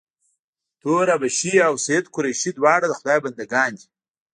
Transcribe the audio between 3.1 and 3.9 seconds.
ج بنده ګان دي.